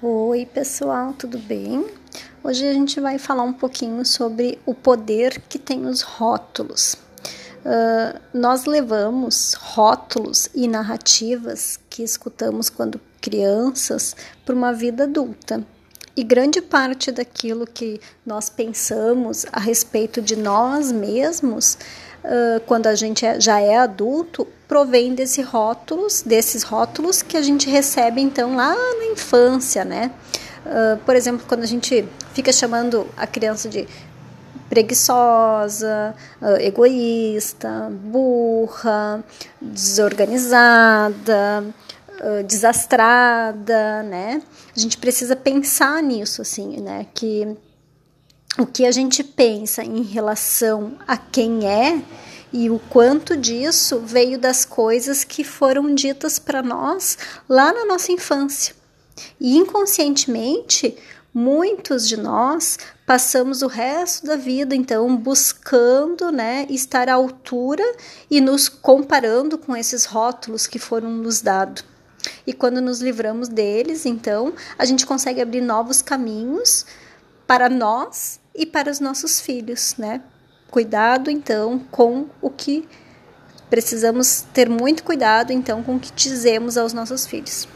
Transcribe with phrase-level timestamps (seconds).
[0.00, 1.84] Oi, pessoal, tudo bem?
[2.44, 6.94] Hoje a gente vai falar um pouquinho sobre o poder que tem os rótulos.
[7.64, 14.14] Uh, nós levamos rótulos e narrativas que escutamos quando crianças
[14.46, 15.66] para uma vida adulta.
[16.16, 21.76] E grande parte daquilo que nós pensamos a respeito de nós mesmos,
[22.24, 27.42] uh, quando a gente é, já é adulto, provém desse rótulos, desses rótulos que a
[27.42, 30.10] gente recebe então lá na infância, né?
[30.66, 33.88] Uh, por exemplo, quando a gente fica chamando a criança de
[34.68, 39.24] preguiçosa, uh, egoísta, burra,
[39.60, 41.64] desorganizada,
[42.20, 44.42] uh, desastrada, né?
[44.76, 47.06] A gente precisa pensar nisso, assim, né?
[47.14, 47.56] Que
[48.58, 52.02] o que a gente pensa em relação a quem é
[52.52, 57.16] e o quanto disso veio das coisas que foram ditas para nós
[57.48, 58.74] lá na nossa infância.
[59.40, 60.96] E inconscientemente,
[61.32, 67.84] muitos de nós passamos o resto da vida então buscando, né, estar à altura
[68.28, 71.84] e nos comparando com esses rótulos que foram nos dados.
[72.44, 76.84] E quando nos livramos deles, então, a gente consegue abrir novos caminhos
[77.48, 80.20] para nós e para os nossos filhos, né?
[80.70, 82.86] Cuidado então com o que
[83.70, 87.66] precisamos ter muito cuidado então com o que dizemos aos nossos filhos.